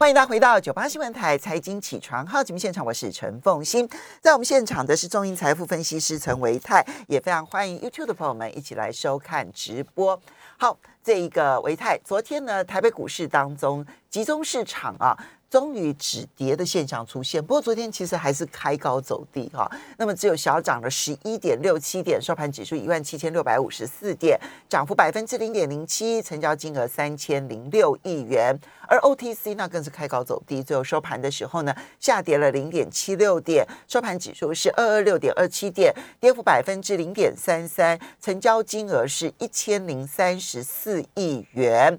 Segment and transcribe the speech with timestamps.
[0.00, 3.86] 欢迎大家回到九八新闻台财经起床号节目现场，我是陈凤欣，
[4.22, 10.18] 在我们现场的是中银财富分析师陈维泰，也非常欢迎 YouTube 的朋友们一起来收看直播。
[10.56, 10.74] 好，
[11.04, 15.14] 这一个维泰，昨天呢，台北股市当中集中市场啊。
[15.50, 19.68] 终于止跌的现象出现，不过昨天其实还是开高走低哈，
[19.98, 41.98] 那么只有小涨了十一点六七点，收盘指数一万七千六百五十四点，涨幅百分之零点零七，成交金额三千零六亿元，而 OTC 那更是开高走低，最后收盘的时候呢，下跌了零点七六点，收盘指数是二二六点二七点，跌幅百分之零点三三，成交金额是一千零三十四亿元，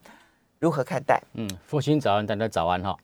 [0.60, 1.22] 如何看待？
[1.34, 2.96] 嗯，复兴早安，大家早安哈。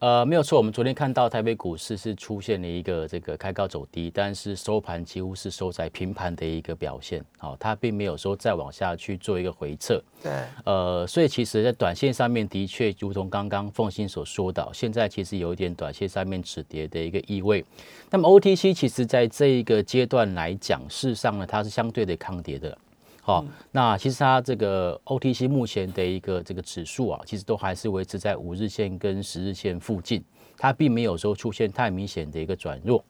[0.00, 10.02] 呃，没有错，我们昨天看到台北股市是出现了一个这个开高走低，但是收盘几乎是收在平盘的一个表现，好，它并没有说再往下去做一个回撤。
[10.22, 10.32] 对，
[10.64, 17.64] 呃，所以其实，在短线上面的确，如同刚刚凤欣所说到，现在其实有一点短线上面止跌的一个意味。
[18.10, 22.76] 那么 OTC 其实在这一个阶段来讲，事实上呢，它是相对的抗跌的。
[23.26, 30.22] 好，那其实它这个 OTC 目前的一个这个指数啊，其实都还是维持在五日线跟十日线附近，
[30.56, 33.04] 它并没有说出现太明显的一个转弱，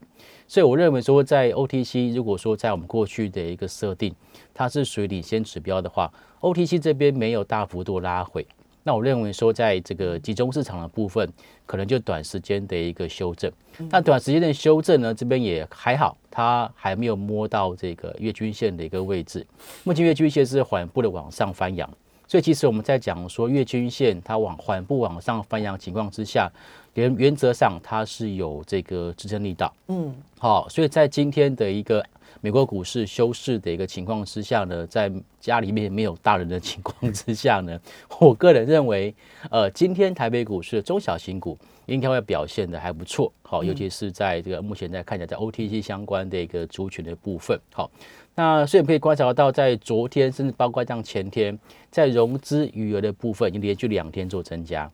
[0.49, 4.15] 所以我认为说，在 OTC 如果说在我们过去的一个设定，
[4.55, 8.47] 它是属于领先指标的话，OTC 这边没有大幅度拉回。
[8.87, 11.29] 那我认为说，在这个集中市场的部分，
[11.67, 13.51] 可能就短时间的一个修正。
[13.91, 19.45] 那短时间的修正呢，这边也还好，它还没有摸到这个月均线的一个位置。
[19.83, 21.91] 目前月均线是缓步的往上翻扬，
[22.29, 26.49] 所以其实我们在讲说月均线它往缓步往上翻扬情况之下，
[26.95, 29.75] 原原则上它是有这个支撑力道。
[29.89, 32.07] 嗯，好，所以在今天的一个。
[32.41, 37.79] 美国股市休市的一个情况之下呢，在家里面没有大人的情况之下呢，
[38.21, 39.15] 我个人认为，
[39.51, 47.91] 呃，今天台北股市的中小型股应该会表现的还不错，好，尤其是在这个目前在看起来在 OTC 相关的一个族群的部分，好，
[48.35, 51.59] 那所以可以观察到，在昨天甚至包括像前天，
[51.91, 54.91] 在融资余额的部分已经连续两天做增加，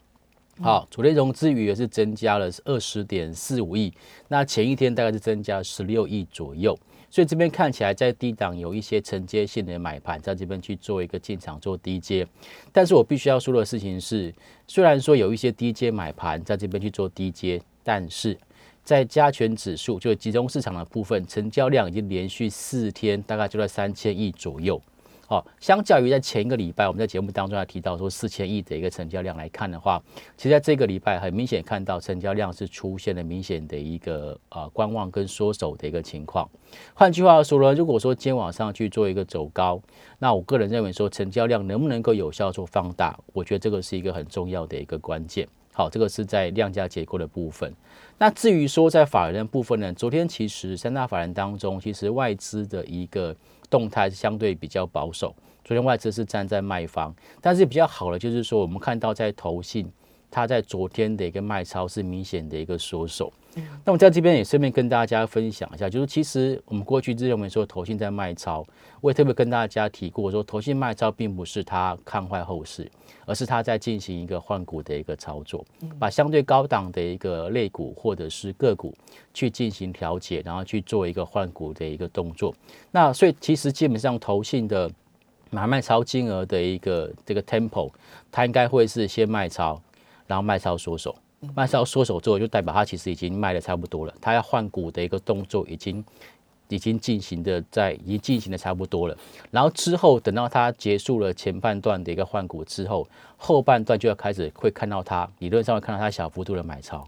[0.60, 3.92] 好，昨天融资余额是增加了二十点四五亿，
[4.28, 6.78] 那前一天大概是增加十六亿左右。
[7.12, 12.26] 所以这边看起来在低档有一些承接性的买盘，在这边去做一个进场做低阶，
[12.72, 14.34] 但是我必须要说的事情是，
[14.66, 18.34] 虽然说有一些低阶买盘在这边去做低阶，但是
[18.82, 24.80] 在加权指数就集中市场的部分，成交量已经连续四天大概就在三千亿左右。
[25.24, 30.02] 好，相较于在前一个礼拜，我们在节目当中还提到说四千亿的一个成交量来看的话，
[30.36, 36.46] 其实在这个礼拜很明显看到成交量是出现了明显的一个呃观望跟缩手的一个情况。
[36.92, 39.80] 换句话说呢，如果说今天晚上去做一个走高，
[40.18, 45.48] 那我个人认为说成交量能不能够有效做放大，我觉得这个是一个很重要的一个关键。
[45.72, 47.72] 好，这个是在量价结构的部分。
[48.18, 53.34] 那至于说在法人部分呢，昨天其实三大法人当中，其实外资的一个。
[53.72, 55.34] 动态相对比较保守，
[55.64, 57.10] 昨天外资是站在卖方，
[57.40, 59.90] 但是比较好的就是说，我们看到在投信，
[60.30, 63.32] 它在昨天的一个卖超是明显的一个缩手。
[63.84, 68.64] 那我在这边也顺便跟大家分享一下，就是其实我们过去认为说投信在卖超，
[69.00, 72.90] 我也特别跟大家提过说，投信卖超并不是它看坏后市，
[73.26, 75.64] 而是它在进行一个换股的一个操作，
[75.98, 78.94] 把相对高档的一个类股或者是个股
[79.34, 82.54] 去进行调节，然后去做一个换股的一个动作。
[82.90, 84.90] 那所以其实基本上投信的
[85.50, 87.90] 买卖超金额的一个这个 tempo，
[88.30, 89.78] 它应该会是先卖超，
[90.26, 91.14] 然后卖超缩手。
[91.54, 94.14] 卖超缩手之后，就代表它其实已经卖的差不多了。
[94.20, 96.04] 它要换股的一个动作已经
[96.68, 99.16] 已经进行的在已经进行的差不多了。
[99.50, 107.06] 然后之后等到它结束了前半段的一个换股之后，后半段就要开始会看到它理论上会看到它小幅度的买超，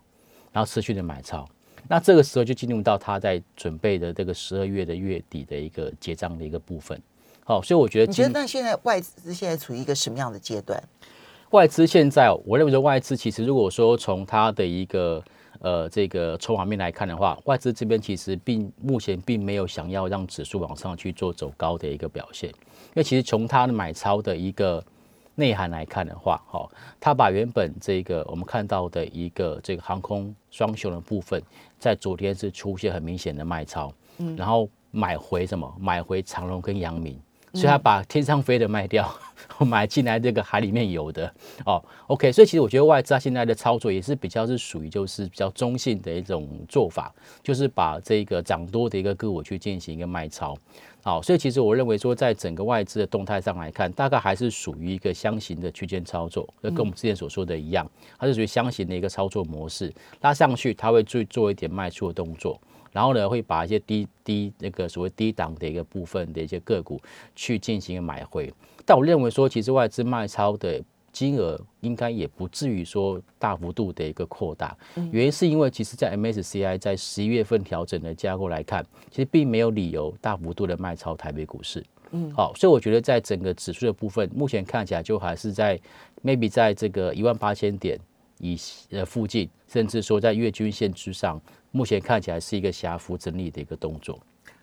[0.53, 1.49] 然后持续的买超。
[1.89, 7.01] 那这个时候就进入到它在准备的这个十二月的月底的一个结账的一个部分。
[7.45, 10.83] 好，所以我觉得你觉得那现在外资现在处于一个什么样的阶段？
[11.55, 15.23] 外资现在，我认为说外资其实如果说从它的一个
[15.61, 24.85] 呃这个筹码面来看的话，外资这边其实并目前并没有想要让指数往上去做走高的一个表现，因为其实从它的买超的一个
[25.37, 26.69] 内涵来看的话，哈，
[26.99, 31.41] 它把原本这个我们看到的一个这个航空双雄的部分，
[31.79, 35.73] 在昨天是出现很明显的卖超，嗯，然后买回什么？
[35.79, 37.17] 买回长隆跟阳明。
[37.55, 39.09] 所以他把天上飞的卖掉，
[39.65, 41.33] 买进来这个海里面游的
[41.65, 41.83] 哦。
[42.09, 50.57] OK，所以其实我觉得外资它现在的操作也是比较是属于就是比较中性的一种做法，就是把这个涨多的一个个股去进行一个卖超。
[51.03, 59.93] 好，所以其实我认为说，在整个外资的动态上来看，大概还是属于一个箱型的区间操作，那跟我们之前所说的一样，它是属于箱型的一个操作模式，
[60.23, 62.59] 拉上去它会去做一点卖出的动作，
[62.95, 66.99] 然后呢会把一些低低那个所谓低档的一个部分的一些个股
[67.37, 68.51] 去进行买回，
[68.87, 70.83] 但我认为说，其实外资卖超的。
[71.15, 74.77] 金额应该也不至于说大幅度的一个扩大，
[75.13, 81.85] 原因是因为其实，在 MSCI 在十一月份调整的架构来看，其实并没有理由大幅度的卖超台北股市。
[82.11, 85.79] 嗯，好，所以我觉得在整个指数的部分，目前看起来就还是在
[86.25, 87.97] maybe 在这个一万八千点
[88.53, 88.61] 以
[88.91, 94.19] 呃附近，甚至说在月均线之上，目前看起来是一个狭幅整理的一个动作。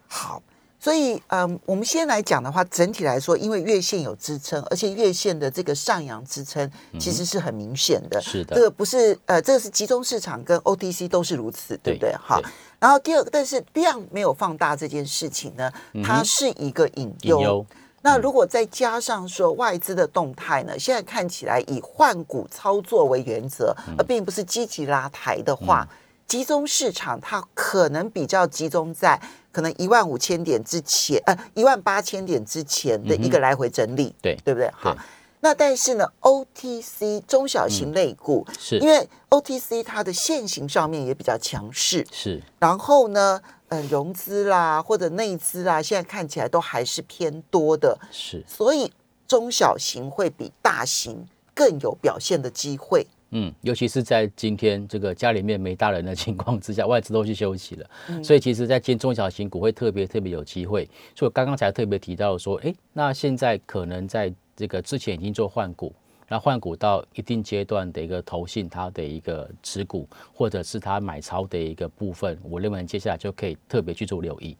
[0.07, 0.42] 好。
[0.83, 6.68] 所以，嗯，我们先来讲的话，整体来说，因为月线有支撑，而且月线的这个上扬支撑
[6.98, 8.19] 其实是很明显的。
[8.19, 12.12] 是的，这个不是呃，这个是集中市场跟 OTC 都是如此，对不对？
[12.16, 12.42] 好，
[12.80, 15.72] 然后第二个，但是量没有放大这件事情呢，
[16.04, 17.63] 它是一个隐忧。
[18.01, 25.88] 那如果再加上说外资的动态呢，现在看起来以换股操作为原则，而并不是积极拉抬的话。
[26.27, 29.21] 集中市场，它可能比较集中在
[29.51, 34.71] 可能一万五千点之前，呃，一万八千点之前的一个来回整理，对对不对？
[34.74, 34.95] 好，
[35.42, 42.42] 那但是呢，OTC 中小型类股，是因为 OTC 它的现行上面也比较强势，是。
[42.59, 48.44] 然后呢，呃，融资啦或者内资啦，现在看起来都还是偏多的，是。
[48.45, 48.91] 所以
[49.25, 51.25] 中小型会比大型
[51.56, 53.07] 更有表现的机会。
[53.29, 57.89] 嗯，尤其是在今天这个家里面没大人的情况之下， 外资都去休息了，
[58.21, 60.85] 所以其实，在今中小型股会特别特别有机会。
[61.15, 65.94] 所以刚刚才特别提到说，哎，那现在可能在这个之前已经做换股，
[66.31, 74.56] 那换股到一定阶段的一个投信它的一个持股，或者是它买超的一个部分，我认为接下来就可以特别去做留意。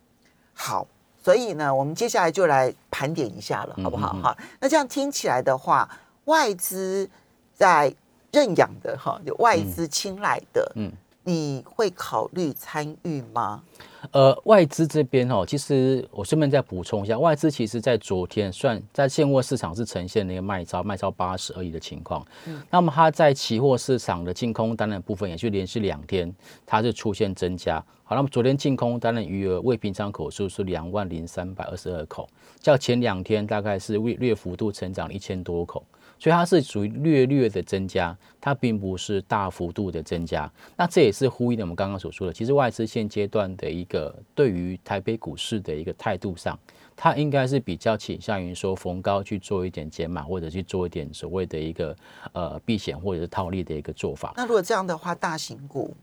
[0.54, 0.86] 好，
[1.24, 4.12] 所以呢，我们接下来就来盘点一下了，好不好？
[4.22, 5.90] 哈，那这样听起来的话，
[6.26, 7.10] 外资
[7.54, 7.96] 在。
[8.34, 10.90] 认养的哈，就外资青睐的，嗯，
[11.24, 13.64] 你会考虑参与吗？
[14.12, 22.26] 呃，外资这边哦，其实我顺便再补充一下，外资其实在昨天算在现货市场是呈现那个卖超，卖超八十而已的情况。
[22.48, 26.34] 嗯，那么它在期货市场的净空单的部分，也是连续两天
[26.66, 27.84] 它是出现增加。
[28.04, 32.28] 好，那么昨天净空单的余额未平仓口数是两万零三百二十二口，
[32.60, 35.86] 较前两天大概是略略幅度成长一千多口。
[36.22, 40.48] 所以它是属于略略的增加，它并不是大幅度的增加。
[40.78, 46.58] 那这也是呼应了我们刚刚所说的，其实外资现阶段的一个对于台北股市的一个态度上，
[46.96, 51.96] 它应该是比较倾向于说逢高去做一点减码，或者去做一点所谓的一个
[52.34, 54.32] 呃避险或者是套利的一个做法。
[54.38, 55.98] 那如果这样的话，大型股。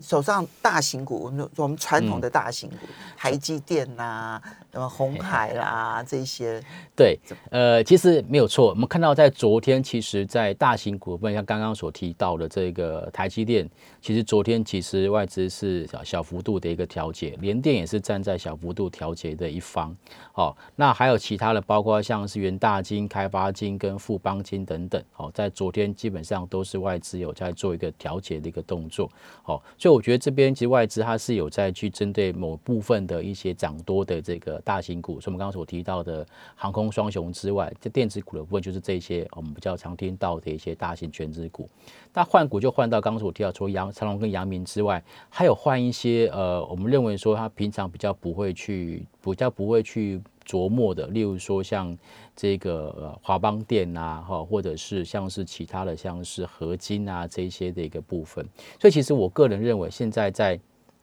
[0.00, 2.76] 手上大型股，我们传统的大型股，
[3.16, 4.40] 台积电呐，
[4.70, 6.62] 什么红海啦这些。
[6.94, 7.18] 对，
[7.50, 8.68] 呃，其实没有错。
[8.68, 13.68] 我们看到在昨天，其实，在大型股份，像刚刚所提到的这个台积电，
[14.02, 19.96] 其实昨天其实外资是小小幅度的一个调节，联电也是站在小幅度调节的一方。
[20.34, 25.02] 哦，那还有其他的，包括像是元大金、开发金跟富邦金等等。
[25.16, 29.10] 哦，在昨天基本上都是外资有在做一个调节的一个动作。
[29.44, 29.61] 哦。
[29.78, 41.68] 所以我觉得这边其实外资它是有在去针对某部分的一些涨多的这个大型股，所以我们刚刚所提到的航空双雄之外，这电子股的部分就是这些我们比较常听到的一些大型全资股。
[42.12, 50.20] 那换股就换到刚刚所提到除了杨长隆跟杨明之外，还有换一些呃，我们认为说它平常比较不会去比较不会去。
[50.46, 51.96] 琢磨的，例如说像
[52.34, 58.46] 这个呃华邦电啊，哈，或者是像是其他的，像是合金啊这些的一个部分。
[58.80, 60.58] 所以其实我个人认为，现在在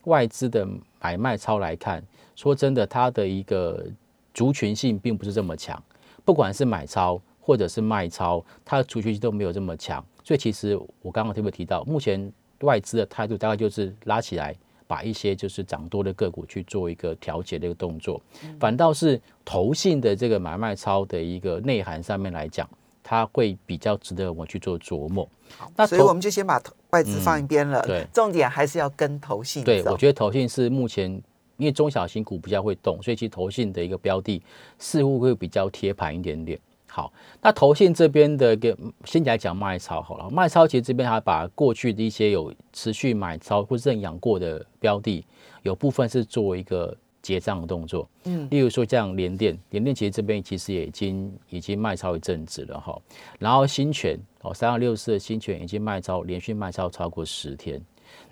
[0.05, 0.67] 外资的
[1.01, 2.03] 买卖超来看，
[2.35, 3.85] 说真的，它的一个
[4.33, 5.81] 族群性并不是这么强。
[6.23, 10.03] 不管是买超或者是卖超，它的族群性都没有这么强。
[10.23, 12.31] 所以其实我刚刚特别提到，目前
[12.61, 14.55] 外资的态度大概就是拉起来。
[14.89, 18.19] 把一些就是涨多的个股去做一个调节的一个动作，
[18.59, 22.67] 反倒是投信的这个买卖超的一个内涵上面来讲，
[23.03, 25.29] 它会比较值得我们去做琢磨。
[25.75, 29.63] 那所以我们就先把外资放一边了，对，重点还是要跟投信。
[29.63, 31.11] 对，我觉得投信是目前
[31.57, 34.41] 因为中小型股比较会动，所以其实投信的一个标的
[34.79, 36.59] 似乎会比较贴盘一点点。
[36.89, 45.23] 好，那投信这边的个先来讲卖超好了，卖超其实这边还把过去的一些有持续买超或认养过的标的，
[45.61, 48.09] 有部分是做一个结账的动作。
[48.23, 52.99] 嗯，例如说像联电，联电其实这边其实也已经已经卖超一阵子了哈。
[53.37, 57.79] 然后新权哦，三二六四的新权已经卖超，连续卖超超过十天。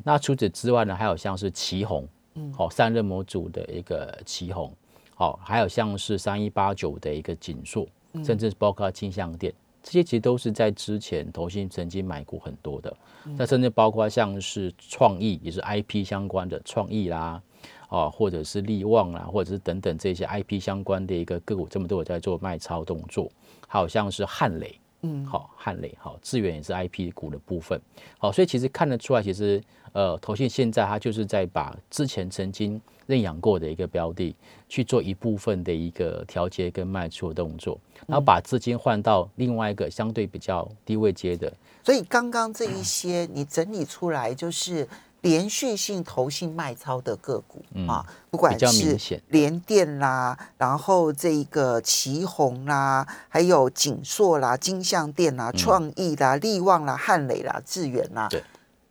[0.04, 4.74] 那除此之外呢，还有像是旗宏，嗯，好散热模组的一个旗宏，
[5.14, 7.88] 好，还有像是三一八九的一个锦硕，
[8.24, 9.54] 甚至包括金相店。
[9.84, 12.94] 这些其实都是在之前投信曾经买过很多的，
[13.38, 17.42] 那甚至包括像是创意，也是 IP 相关的创意啦，
[17.88, 23.32] 啊，或者是利旺啦，或者是等等这些 IP 相关的一个个股，这么多有在做卖超动作，
[23.66, 27.80] 还有像是汉磊，嗯，好汉磊，好智远也是 IP 股的部分，
[28.18, 29.62] 好，所以其实看得出来，其实
[29.94, 32.82] 呃，投信现在它就是在把之前曾经。
[33.08, 34.36] 认养过的一个标的
[34.68, 41.50] 去做一部分的一个调节跟卖出的动作，然后把资金换到另外一个相对比较低位接的。
[41.86, 44.86] 所以刚刚这一些你整理出来就是
[45.28, 58.28] 连续性投信卖超的个股啊，不管是联电啦，然后这个旗宏啦，还有景硕啦、金相电啦、创意啦、力旺啦、汉磊啦、致远啦。
[58.30, 58.42] 对。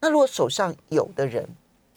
[0.01, 1.49] 那如果手上有的人，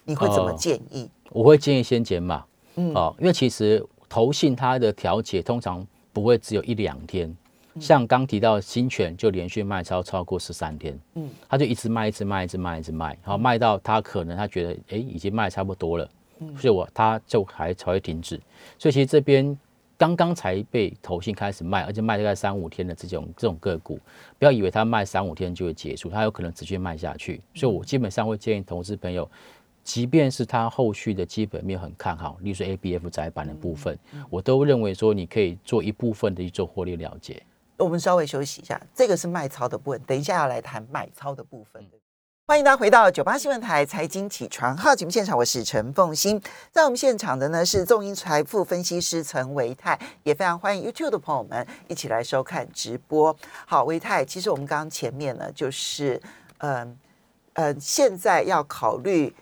[0.06, 1.10] 你会怎么建议？
[1.32, 7.36] 我会建议先减码，嗯，哦，因为其实投信它的调节通常不会只有一两天，
[7.80, 16.10] 像刚提到新权就连续卖超超过十三天，嗯，他就一直卖，一直卖，一直卖，一直卖，然后卖到他可能他觉得哎已经卖差不多了，
[16.40, 18.40] 嗯，所以我他就还才会停止，
[18.78, 19.58] 所以其实这边
[19.98, 24.00] 刚刚才被投信开始卖，而且卖大概三五天的这种这种个股，
[24.38, 29.30] 不要以为他卖三五天就会结束，他有可能持续卖下去，所以我基本上会建议投资朋友。
[29.82, 33.98] 即便是它后续的基本面很看好，例如说 A B F 窄板的部分，
[34.30, 37.42] 我都认为说你可以做一部分的去做获利了结。
[37.80, 41.84] 我们稍微休息一下，这个是卖超的部分，等一下要来谈买超的部分。
[42.46, 53.36] 欢迎大家回到九八新闻台财经起床号节目现场，我是陈凤欣，在我们现场的呢是众英财富分析师陈维泰，也非常欢迎 YouTube 的朋友们一起来收看直播。
[53.66, 56.22] 好，维泰，其实我们刚刚前面呢就是
[56.58, 56.98] 嗯
[57.54, 59.34] 嗯，现在要考虑。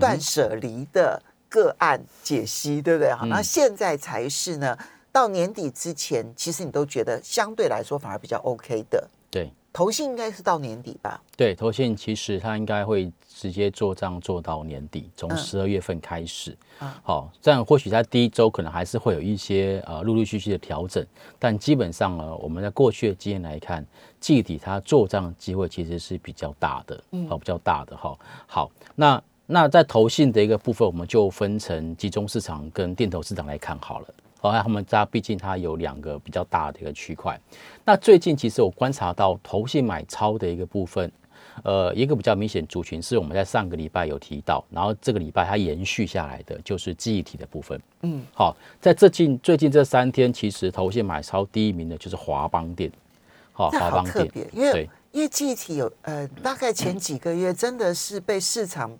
[0.00, 3.12] 断舍离的个案解析，对不对？
[3.12, 4.76] 好，那现在才是呢。
[5.14, 9.08] 到年底之前，其实你都觉得相对来说反而比较 OK 的。
[9.30, 11.22] 对，投信应该是到年底吧？
[11.36, 16.58] 对，投信其实它应该会直接做账做到年底，从十二月份开始。
[17.04, 21.06] 好，这样或许在第一周可能还是会有一些呃陆陆续续的调整，
[21.38, 23.86] 但基本上呢，我们在过去的经验来看，
[24.18, 28.18] 季底它做账机会其实是比较大的，好，比较大的哈。
[28.48, 29.22] 好，那。
[29.46, 34.08] 那在投信的一个部分，我们就分成集中市场跟电投市场来看好了。
[34.52, 37.40] 好，他们家毕竟它有两个比较大的一个区块。
[37.82, 41.10] 那最近其实我观察到投信买超的一个部分，
[41.62, 47.80] 呃，一个比较明显族群是我们在上个礼拜有提到，然后这个礼拜它延续下来的就是记忆体的部分。
[48.02, 52.92] 嗯，好，在最近最近这三天，其实投信买超第一名的就是华邦电。
[53.54, 58.96] 好，华邦电，因为因为记忆体有呃，大概前几个月真的是被市场。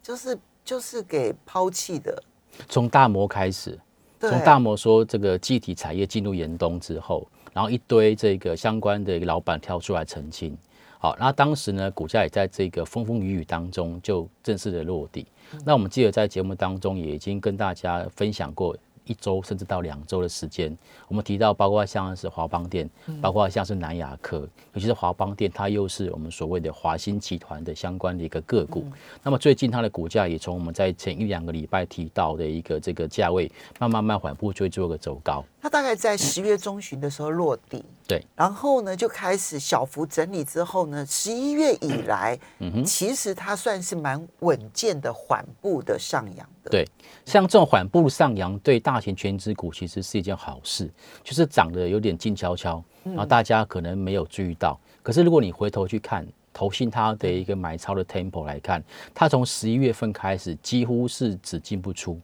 [0.00, 2.22] 就是就是给抛弃的，
[2.66, 3.78] 从大摩开始，
[4.20, 10.56] 从大摩说这个集体产业进入严冬之后，然后一堆这个相关的一个老板跳出来澄清，
[10.98, 15.26] 好，那当时呢股价也在这个风风雨雨当中就正式的落地。
[15.64, 18.76] 那我们记得在节目当中也已经跟大家分享过。
[19.08, 20.76] 一周甚至到两周的时间，
[21.08, 22.88] 我们提到包括像是华邦电，
[23.20, 28.84] 包括像是南亚科，尤其是华邦电，它又是我们所谓的华兴集团的相关的一个个股。
[29.22, 33.50] 那么最近它的股价也从我们在前一两个礼拜提到的一个这个价位，
[33.80, 35.44] 慢慢慢缓步追做个走高。
[35.68, 46.70] 它大概在十月中旬的时候落地，对，然后呢就开始小幅整理之后呢，十一月以来，嗯哼，其实它算是蛮稳健的缓步的上扬的。
[46.70, 46.88] 对，
[47.26, 50.90] 像这种缓步上扬，对大型全资股其实是一件好事，
[51.22, 54.80] 就是涨得有点静悄悄，然后大家可能没有注意到。
[55.02, 58.82] 可是如果你回头去看投信它的一个买超的 tempo 来看，
[59.14, 62.18] 它从十一月份开始几乎是只进不出。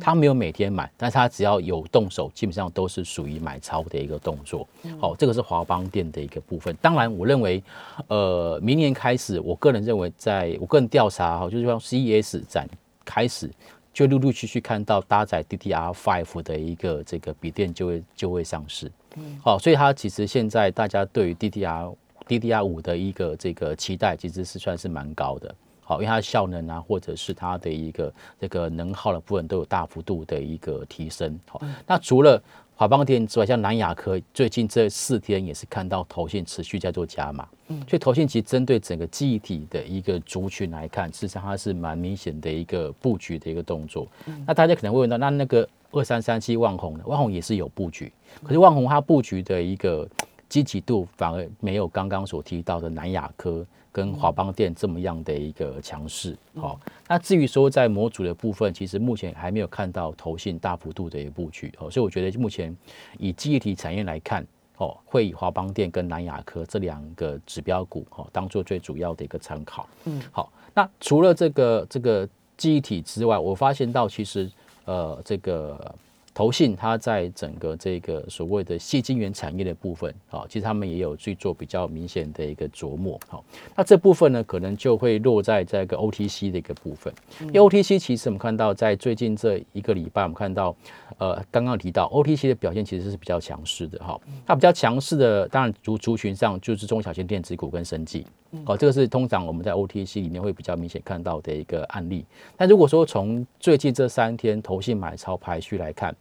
[0.00, 4.66] 他没有每天买，但是他只要有动手，基本上都是属于买超的一个动作。
[5.00, 6.74] 好，这个是华邦店的一个部分。
[6.80, 7.62] 当然，我认为，
[8.08, 12.68] 呃，明年开始，我个人认为，在我个人调查哈，就是说 CES 展
[13.04, 13.50] 开始，
[13.92, 18.90] 就陆陆续续看到搭载 DDR Five 的一个这个笔电就会就会上市。
[19.16, 21.94] 嗯，好，所以它其实现在大家对于 DDR
[22.26, 25.54] DDR 五的一个这个期待，其实是算是蛮高的。
[25.88, 31.38] 好，因为它的效能啊，或者是它的一个这个能耗的部分都有大幅度的一个提升。
[31.48, 32.42] 好，那除了
[32.74, 44.08] 华邦电之外，像南亚科最近这四天也是看到头线持续在做加码，嗯，所以头线其实针对整个记忆体的一个族群来看，事实上它是蛮明显的一个布局的一个动作。
[44.44, 48.12] 那大家可能会问到，那那个二三三七万红呢万红也是有布局，
[48.42, 50.06] 可是万红它布局的一个
[50.48, 53.66] 积极度反而没有刚刚所提到的南亚科。
[53.92, 62.76] 跟华邦电这么样的一个强势，好，那至于说在模组的部分，其实目前还没有看到投信大幅度的一个布局，哦，所以我觉得目前
[63.16, 74.50] 以记忆体产业来看，哦，会以华邦电跟南亚科这两个指标股，哦，当做最主要的一个参考，嗯，好，那除了这个这个记忆体之外，我发现到其实
[74.84, 75.94] 呃这个。
[76.36, 83.42] 投信它在整个这个所谓的细晶圆产业的部分，啊，其实他们也有去做比较明显的一个琢磨，好，
[83.74, 87.10] 那这部分呢，可能就会落在这个 OTC 的一个部分。
[87.40, 90.76] 因为 OTC 其实我们看到在最近这一个礼拜，我们看到，
[91.16, 98.26] 呃，刚刚提到 OTC 的表现其实是比较强势的，哈，它比较强势的，当然族族群上就是中小型电子股跟生技。
[98.64, 102.24] 哦，这个是通常我们在 OTC 里面会比较明显看到的一个案例。
[102.56, 106.14] 但如果说从最近这三天投信买超排序来看，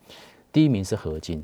[0.51, 1.43] 第一名是合金，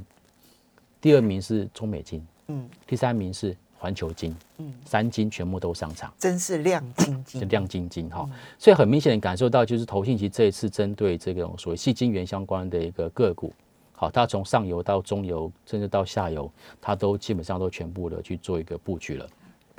[1.00, 8.30] 第二名是中美金，嗯，第三名是环球金，嗯，三金全部都上场，真是亮晶晶，亮晶晶哈。
[8.60, 13.52] 所以很明显的感受到，就是投信其实这一次针对这种所谓细晶圆相关的一个个股，
[13.94, 19.28] 好，它从上游到中游，甚至到下游，它都基本上都全部的去做一个布局了。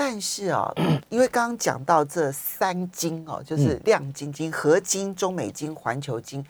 [0.05, 0.69] 但是啊，
[1.11, 6.45] 因为刚刚讲到这三金哦，就是亮晶晶、合金、中美金、环球金，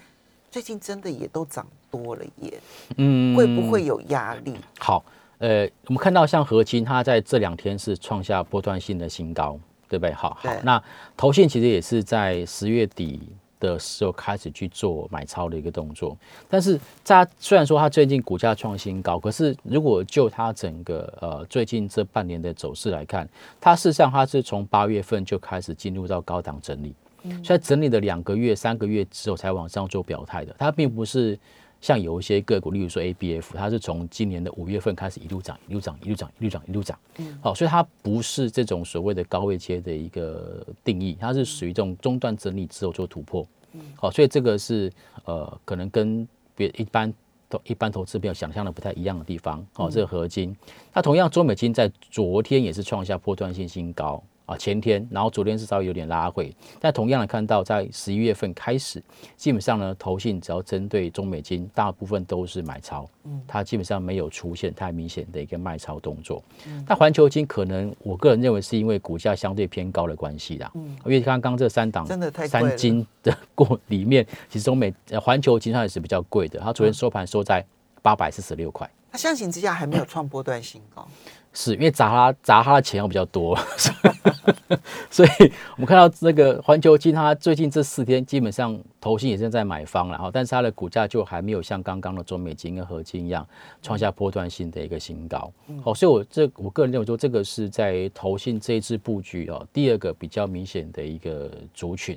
[0.51, 2.55] 最近真的也都涨多了耶。
[2.97, 4.57] 嗯，会不会有压力？
[4.79, 5.05] 好，
[5.37, 10.15] 呃，我们看到像合金，它在这两天是创下波段性的新高，对不对？
[10.15, 10.83] 好，好，那
[11.15, 13.21] 投信其实也是在十月底。
[13.63, 16.19] 的时候开始去做买超的一个动作，
[16.51, 23.29] 但是它虽然说它最近股价创新高，可是如果就它整个呃最近这半年的走势来看，
[23.61, 26.93] 它事实上它是从八月份就开始进入到高档整理，
[27.45, 31.39] 所以整理了两个月、三个月之后才往上做表态的，它并不是。
[31.83, 36.99] 像有一些个股，例如说 A B F，它是从今年的五月份开始一路涨，一路涨，一路涨，一路涨，一路涨。
[37.19, 43.45] 嗯，好，所以它不是这种所谓的高位阶的一个定义，它是属于这种中段整理之后做突破。
[43.73, 44.91] 嗯，好，所以这个是
[45.25, 47.13] 呃，可能跟别一般
[47.51, 49.67] 投一般投资朋友想象的不太一样的地方。
[49.73, 50.57] 好，这个合金，
[50.95, 54.23] 那同样中美金在昨天也是创下破断性新高。
[54.45, 59.03] 啊，前天，然后昨天是稍微有点拉回，但同样的看到，在十一月份开始，
[59.37, 66.43] 基本上呢，投信只要针对中美金，大部分都是买超，嗯，它基本上没有出现太明显的一个卖超动作。
[66.67, 77.65] 嗯，那环球金可能，我个人认为是因为股价相对偏高的关系啦，嗯，因为刚刚这三档真的太三金的过里面，其实中美环球金它也是比较贵的，它昨天收盘收在
[78.03, 81.07] 八百四十六块，它相形之下还没有创波段新高。
[81.53, 83.59] 是因为砸他砸他的钱要比较多，
[85.11, 85.29] 所以
[85.77, 93.45] 我们看到那个环球金，他最近这四天基本上投信也正在买方了哈，但是它的股价就还没有像刚刚的中美金跟合金一样
[93.83, 95.53] 创下波段性的一个新高。
[95.85, 102.17] 好，所以我这我个人认为说，这个是在投信这一次布局哦，第二个比较明显的一个族群。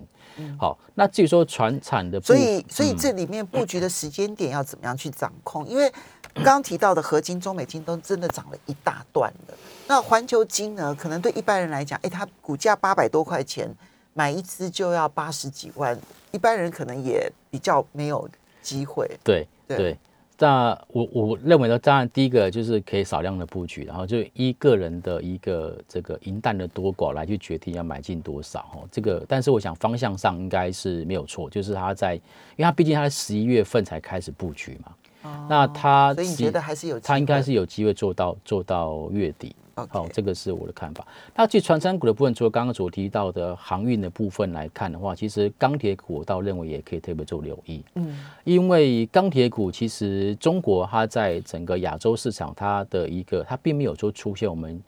[0.60, 5.68] 好，那至于说船产的，所以所以这里面布局的时间点要怎么样去掌控？
[5.68, 5.92] 因为
[6.36, 9.56] 刚刚提到的合金、中美金都真的涨了一大段了。
[9.88, 10.94] 那环球金呢？
[10.94, 13.74] 可能对一般人来讲，哎，它股价八百多块钱，
[14.14, 15.98] 买一支就要八十几万，
[16.36, 18.30] 一般人可能也比较没有
[18.62, 19.10] 机会。
[19.24, 19.98] 对对。
[20.38, 28.84] 那我我认为呢，当然第一个就是可以少量的布局，然后就依个人的一个这个银弹的多寡来去决定要买进多少哈。
[28.92, 32.22] 这个，但是我想方向上应该是没有错，就是他在，因
[32.58, 34.92] 为他毕竟他在十一月份才开始布局嘛。
[35.24, 35.48] 哦。
[35.50, 39.56] 那他所以你觉得还是有他应该是有机会做到做到月底。
[39.76, 41.06] 好，这个是我的看法。
[41.36, 47.84] 那据传山股的部分，除了刚刚所提到的航运的部分来看的话，其实钢铁股我倒认为也可以特别做留意。
[47.96, 54.82] 嗯，因为钢铁股其实中国它在整个亚洲市场，它的一个它并没有说出现我们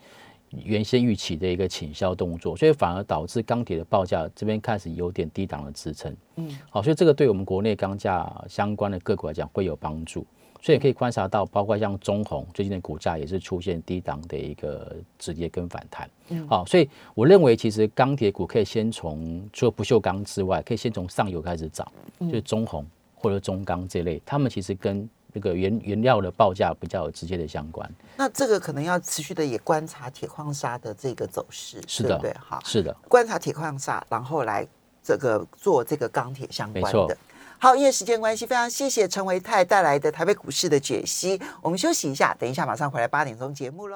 [0.63, 6.15] 原先预期的一个倾销动作，所以反而导致钢铁的报价这边开始有点低档的支撑。
[6.37, 10.25] 嗯，好，所以这个对我们国内钢价相关的个股来讲会有帮助。
[10.67, 16.09] 所以可以观察到，包括像中红最近的股价也是出现低档的一个止跌跟反弹。
[16.27, 27.89] 嗯，好，所以我认为其实钢铁股可以先从除了不锈钢之外，可以先从上游开始找，就是中红或者中钢这类，他们其实跟那个原原料的报价比较有直接的相关。
[28.17, 34.67] 那这个可能要持续的也观察铁矿砂的这个走势，是的，对，好，是的，观察铁矿砂，然后来
[35.01, 37.17] 这个做这个钢铁相关没错的。
[37.59, 41.41] 好，因为时间关系，非常谢谢陈维泰带来的台北股市的解析。
[41.59, 43.95] 我们休息一下，等一下马上回来八点钟节目喽。